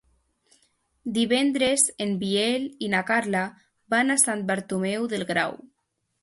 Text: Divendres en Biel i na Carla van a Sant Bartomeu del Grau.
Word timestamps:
Divendres 1.17 1.83
en 2.05 2.15
Biel 2.23 2.65
i 2.87 2.89
na 2.95 3.03
Carla 3.11 3.43
van 3.95 4.15
a 4.15 4.17
Sant 4.23 4.43
Bartomeu 4.49 5.07
del 5.13 5.29
Grau. 5.35 5.57